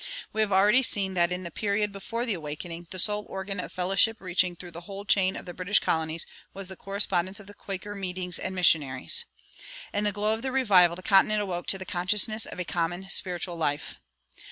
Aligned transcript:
We 0.33 0.41
have 0.41 0.51
already 0.51 0.81
seen 0.81 1.13
that 1.13 1.31
in 1.31 1.43
the 1.43 1.51
period 1.51 1.91
before 1.91 2.25
the 2.25 2.33
Awakening 2.33 2.87
the 2.89 2.97
sole 2.97 3.23
organ 3.29 3.59
of 3.59 3.71
fellowship 3.71 4.19
reaching 4.19 4.55
through 4.55 4.71
the 4.71 4.81
whole 4.81 5.05
chain 5.05 5.35
of 5.35 5.45
the 5.45 5.53
British 5.53 5.77
colonies 5.77 6.25
was 6.55 6.69
the 6.69 6.75
correspondence 6.75 7.39
of 7.39 7.45
the 7.45 7.53
Quaker 7.53 7.93
meetings 7.93 8.39
and 8.39 8.55
missionaries. 8.55 9.25
In 9.93 10.03
the 10.03 10.11
glow 10.11 10.33
of 10.33 10.41
the 10.41 10.51
revival 10.51 10.95
the 10.95 11.03
continent 11.03 11.43
awoke 11.43 11.67
to 11.67 11.77
the 11.77 11.85
consciousness 11.85 12.47
of 12.47 12.59
a 12.59 12.65
common 12.65 13.11
spiritual 13.11 13.57
life. 13.57 13.99